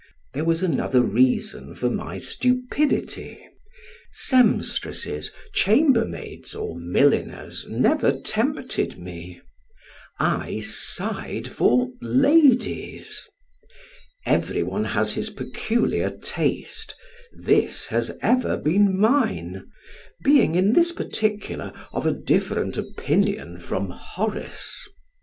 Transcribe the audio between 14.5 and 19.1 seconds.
one has his peculiar taste, this has ever been